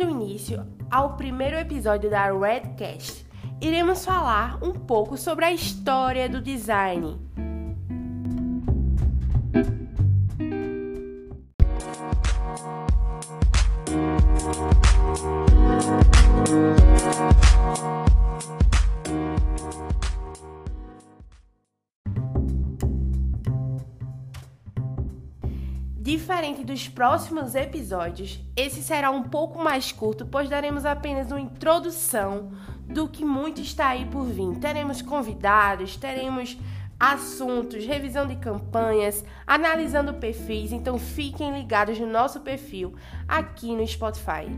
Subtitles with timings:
[0.00, 3.26] Dando início ao primeiro episódio da Redcast,
[3.60, 7.20] iremos falar um pouco sobre a história do design.
[26.40, 32.52] Diferente dos próximos episódios, esse será um pouco mais curto, pois daremos apenas uma introdução
[32.86, 34.58] do que muito está aí por vir.
[34.58, 36.56] Teremos convidados, teremos
[36.98, 42.94] assuntos, revisão de campanhas, analisando perfis, então fiquem ligados no nosso perfil
[43.28, 44.50] aqui no Spotify.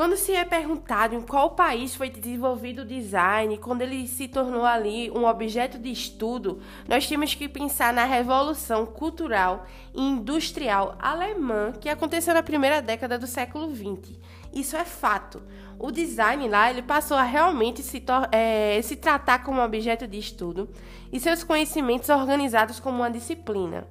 [0.00, 4.64] Quando se é perguntado em qual país foi desenvolvido o design, quando ele se tornou
[4.64, 11.74] ali um objeto de estudo, nós temos que pensar na revolução cultural e industrial alemã
[11.78, 14.18] que aconteceu na primeira década do século XX.
[14.54, 15.42] Isso é fato.
[15.78, 20.70] O design lá ele passou a realmente se, é, se tratar como objeto de estudo
[21.12, 23.86] e seus conhecimentos organizados como uma disciplina.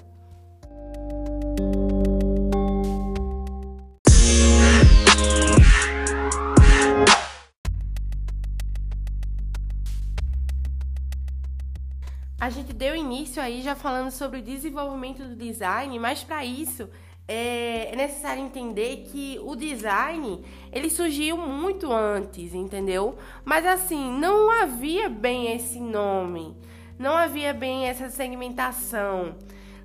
[12.40, 16.90] A gente deu início aí já falando sobre o desenvolvimento do design, mas para isso
[17.28, 23.18] é, é necessário entender que o design ele surgiu muito antes, entendeu?
[23.44, 26.56] Mas assim, não havia bem esse nome,
[26.98, 29.36] não havia bem essa segmentação.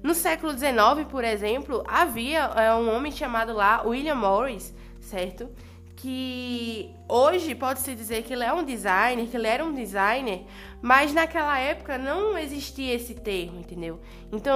[0.00, 5.48] No século XIX, por exemplo, havia é, um homem chamado lá William Morris, certo?
[6.04, 10.42] Que hoje pode-se dizer que ele é um designer, que ele era um designer,
[10.82, 13.98] mas naquela época não existia esse termo, entendeu?
[14.30, 14.54] Então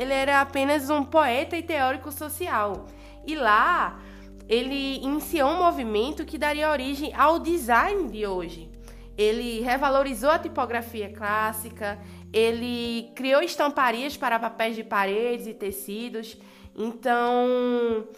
[0.00, 2.86] ele era apenas um poeta e teórico social.
[3.26, 4.00] E lá
[4.48, 8.70] ele iniciou um movimento que daria origem ao design de hoje.
[9.14, 11.98] Ele revalorizou a tipografia clássica,
[12.32, 16.34] ele criou estamparias para papéis de paredes e tecidos.
[16.74, 18.08] Então,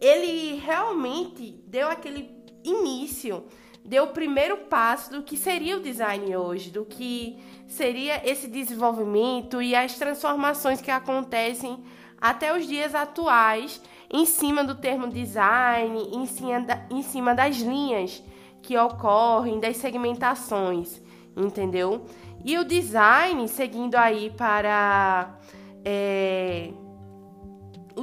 [0.00, 2.30] ele realmente deu aquele
[2.64, 3.44] início,
[3.84, 9.62] deu o primeiro passo do que seria o design hoje, do que seria esse desenvolvimento
[9.62, 11.82] e as transformações que acontecem
[12.20, 17.56] até os dias atuais em cima do termo design, em cima, da, em cima das
[17.56, 18.22] linhas
[18.62, 21.00] que ocorrem, das segmentações,
[21.36, 22.04] entendeu?
[22.44, 25.38] E o design, seguindo aí para.
[25.84, 26.70] É,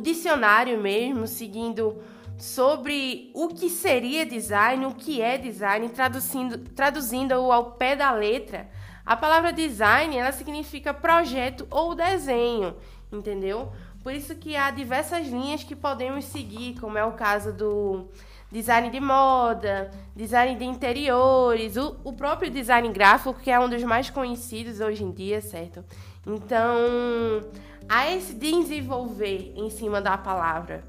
[0.05, 1.97] dicionário mesmo, seguindo
[2.38, 8.69] sobre o que seria design, o que é design, traduzindo, traduzindo-o ao pé da letra.
[9.03, 12.75] A palavra design, ela significa projeto ou desenho,
[13.11, 13.71] entendeu?
[14.03, 18.07] Por isso que há diversas linhas que podemos seguir, como é o caso do
[18.51, 23.83] design de moda, design de interiores, o, o próprio design gráfico, que é um dos
[23.83, 25.83] mais conhecidos hoje em dia, certo?
[26.27, 27.41] Então,
[27.88, 30.84] a esse desenvolver em cima da palavra.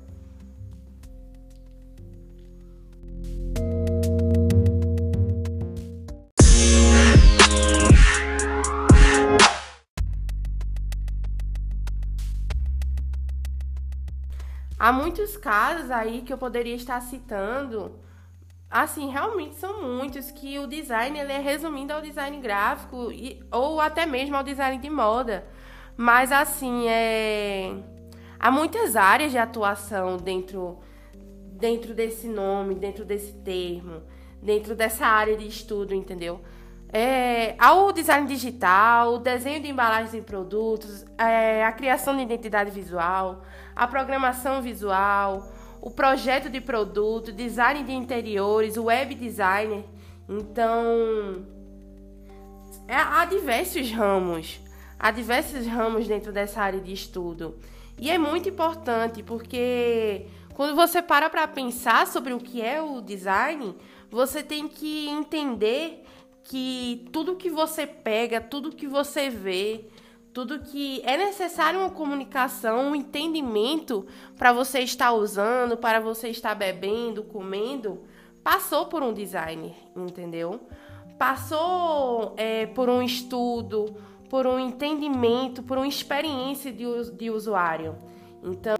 [14.78, 17.98] Há muitos casos aí que eu poderia estar citando,
[18.70, 23.80] assim, realmente são muitos que o design ele é resumindo ao design gráfico e, ou
[23.80, 25.44] até mesmo ao design de moda.
[25.96, 27.72] Mas assim, é...
[28.38, 30.78] há muitas áreas de atuação dentro,
[31.52, 34.02] dentro desse nome, dentro desse termo,
[34.42, 36.40] dentro dessa área de estudo, entendeu?
[36.92, 42.22] É, há o design digital, o desenho de embalagens e produtos, é, a criação de
[42.22, 43.42] identidade visual,
[43.74, 45.50] a programação visual,
[45.80, 49.84] o projeto de produto, design de interiores, o web designer.
[50.28, 51.44] Então,
[52.86, 54.60] é, há diversos ramos
[54.98, 57.56] há diversos ramos dentro dessa área de estudo.
[57.98, 63.00] E é muito importante porque quando você para para pensar sobre o que é o
[63.00, 63.74] design,
[64.10, 66.04] você tem que entender
[66.44, 69.86] que tudo que você pega, tudo que você vê,
[70.32, 74.06] tudo que é necessário uma comunicação, um entendimento
[74.36, 78.02] para você estar usando, para você estar bebendo, comendo,
[78.44, 80.60] passou por um designer, entendeu?
[81.18, 83.96] Passou é, por um estudo,
[84.28, 87.96] por um entendimento, por uma experiência de, de usuário.
[88.42, 88.76] Então.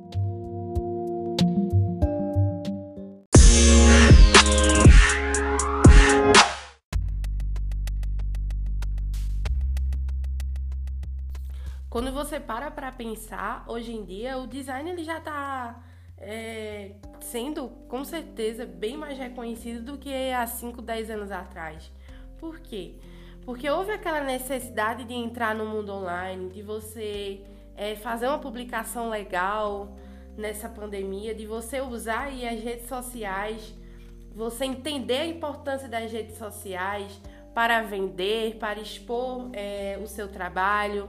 [11.89, 15.83] Quando você para para pensar, hoje em dia o design ele já está
[16.19, 21.91] é, sendo com certeza bem mais reconhecido do que há 5, 10 anos atrás.
[22.39, 22.97] Por quê?
[23.47, 27.41] Porque houve aquela necessidade de entrar no mundo online, de você
[27.77, 29.97] é, fazer uma publicação legal
[30.37, 33.73] nessa pandemia, de você usar aí as redes sociais,
[34.35, 37.21] você entender a importância das redes sociais
[37.55, 41.09] para vender, para expor é, o seu trabalho,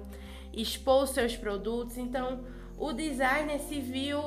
[0.54, 1.98] expor os seus produtos.
[1.98, 2.42] Então,
[2.78, 4.22] o designer se viu,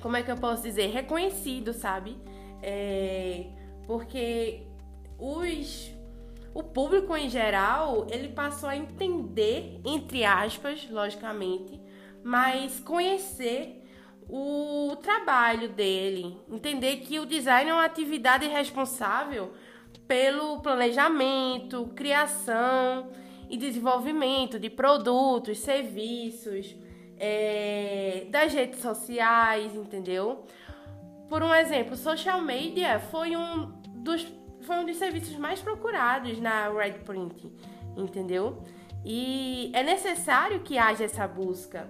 [0.00, 2.16] como é que eu posso dizer, reconhecido, sabe?
[2.62, 3.44] É,
[3.86, 4.62] porque
[5.18, 5.97] os
[6.58, 11.80] o público em geral, ele passou a entender, entre aspas, logicamente,
[12.24, 13.84] mas conhecer
[14.28, 19.52] o trabalho dele, entender que o design é uma atividade responsável
[20.08, 23.08] pelo planejamento, criação
[23.48, 26.74] e desenvolvimento de produtos, serviços,
[27.20, 30.44] é, das redes sociais, entendeu?
[31.28, 34.24] Por um exemplo, social media foi um dos
[34.68, 37.50] foi um dos serviços mais procurados na Redprint,
[37.96, 38.62] entendeu?
[39.02, 41.88] E é necessário que haja essa busca,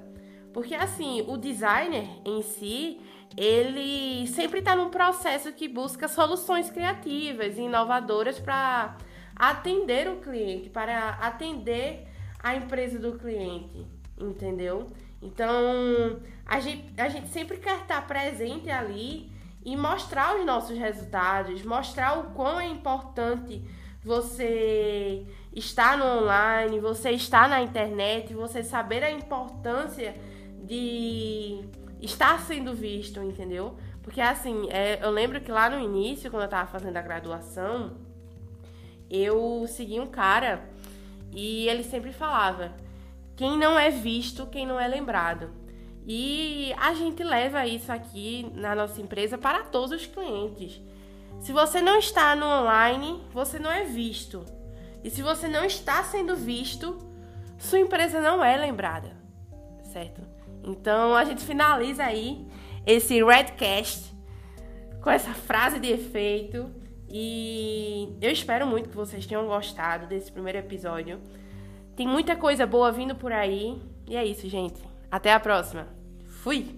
[0.53, 3.01] porque assim, o designer em si,
[3.37, 8.97] ele sempre está num processo que busca soluções criativas e inovadoras para
[9.35, 12.07] atender o cliente, para atender
[12.41, 13.85] a empresa do cliente,
[14.17, 14.93] entendeu?
[15.21, 19.37] Então, a gente, a gente sempre quer estar presente ali
[19.69, 23.63] e mostrar os nossos resultados, mostrar o quão é importante
[24.03, 30.15] você estar no online, você estar na internet, você saber a importância
[30.65, 31.61] de
[32.01, 33.77] estar sendo visto, entendeu?
[34.03, 37.99] Porque assim, é, eu lembro que lá no início, quando eu tava fazendo a graduação,
[39.11, 40.67] eu segui um cara
[41.31, 42.73] e ele sempre falava:
[43.37, 45.51] quem não é visto, quem não é lembrado.
[46.11, 50.81] E a gente leva isso aqui na nossa empresa para todos os clientes.
[51.39, 54.43] Se você não está no online, você não é visto.
[55.05, 56.97] E se você não está sendo visto,
[57.59, 59.19] sua empresa não é lembrada,
[59.93, 60.23] certo?
[60.65, 62.49] Então a gente finaliza aí
[62.87, 64.11] esse Redcast
[65.03, 66.71] com essa frase de efeito.
[67.11, 71.21] E eu espero muito que vocês tenham gostado desse primeiro episódio.
[71.95, 73.79] Tem muita coisa boa vindo por aí.
[74.07, 74.81] E é isso, gente.
[75.11, 75.98] Até a próxima!
[76.43, 76.69] Fui!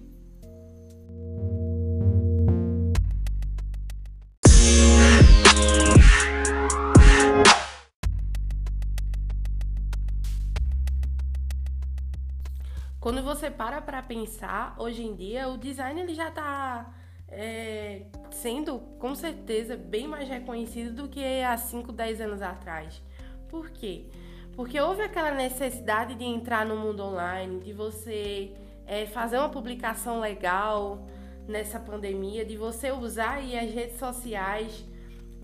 [12.98, 16.94] Quando você para para pensar, hoje em dia o design ele já está
[17.28, 23.02] é, sendo com certeza bem mais reconhecido do que há 5, 10 anos atrás.
[23.50, 24.06] Por quê?
[24.54, 28.54] Porque houve aquela necessidade de entrar no mundo online, de você
[28.86, 31.06] é, fazer uma publicação legal
[31.46, 34.84] nessa pandemia, de você usar aí as redes sociais,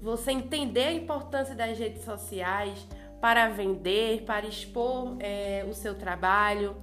[0.01, 2.87] você entender a importância das redes sociais
[3.21, 6.77] para vender, para expor é, o seu trabalho,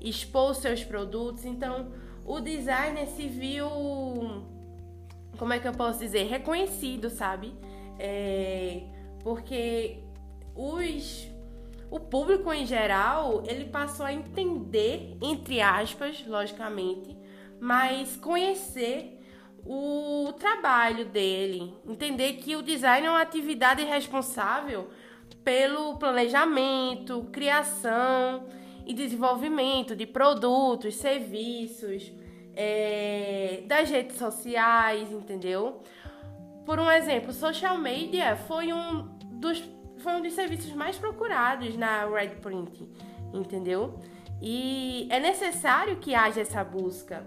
[0.00, 1.44] expor os seus produtos.
[1.44, 1.88] Então,
[2.24, 3.68] o designer se viu,
[5.38, 7.54] como é que eu posso dizer, reconhecido, sabe?
[7.98, 8.82] É,
[9.24, 9.98] porque
[10.54, 11.28] os
[11.90, 17.16] o público em geral, ele passou a entender, entre aspas, logicamente,
[17.60, 19.18] mas conhecer
[19.64, 24.88] o trabalho dele, entender que o design é uma atividade responsável
[25.42, 28.46] pelo planejamento, criação
[28.86, 32.12] e desenvolvimento de produtos, serviços,
[32.54, 35.82] é, das redes sociais, entendeu?
[36.64, 39.62] Por um exemplo, social media foi um dos
[39.98, 42.88] foi um dos serviços mais procurados na Redprint,
[43.32, 43.98] entendeu?
[44.40, 47.26] E é necessário que haja essa busca,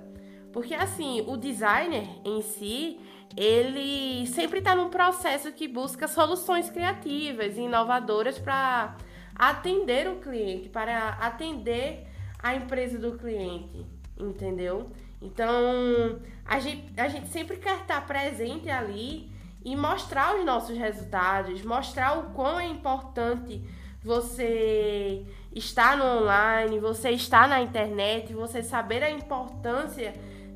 [0.52, 3.00] porque assim, o designer em si,
[3.36, 8.96] ele sempre está num processo que busca soluções criativas e inovadoras para
[9.36, 12.08] atender o cliente, para atender
[12.40, 13.86] a empresa do cliente,
[14.18, 14.92] entendeu?
[15.22, 19.32] Então, a gente, a gente sempre quer estar presente ali
[19.64, 23.64] e mostrar os nossos resultados, mostrar o quão é importante
[24.04, 30.14] você estar no online, você estar na internet, você saber a importância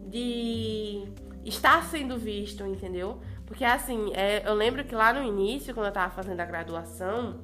[0.07, 1.03] de
[1.43, 3.19] estar sendo visto, entendeu?
[3.45, 7.41] Porque assim, é, eu lembro que lá no início, quando eu tava fazendo a graduação,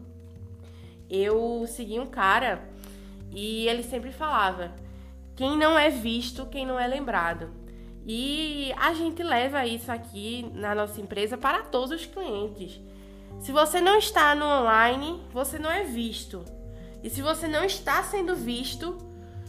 [1.09, 2.67] eu segui um cara
[3.31, 4.73] e ele sempre falava:
[5.35, 7.60] quem não é visto, quem não é lembrado.
[8.05, 12.81] E a gente leva isso aqui na nossa empresa para todos os clientes.
[13.39, 16.43] Se você não está no online, você não é visto.
[17.03, 18.97] E se você não está sendo visto,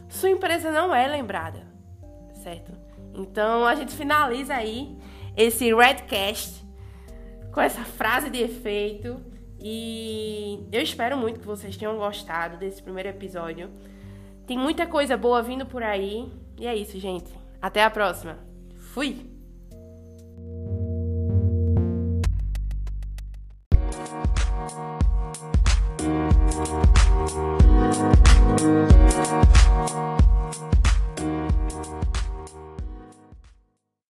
[0.09, 1.67] sua empresa não é lembrada,
[2.35, 2.73] certo?
[3.15, 4.97] Então a gente finaliza aí
[5.37, 6.65] esse Redcast
[7.53, 9.21] com essa frase de efeito
[9.61, 13.71] e eu espero muito que vocês tenham gostado desse primeiro episódio.
[14.47, 17.42] Tem muita coisa boa vindo por aí e é isso, gente.
[17.63, 18.39] Até a próxima.
[18.93, 19.32] Fui!